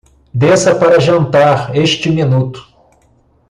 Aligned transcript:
Desça 0.33 0.73
para 0.73 0.99
jantar 0.99 1.77
este 1.77 2.09
minuto. 2.09 2.67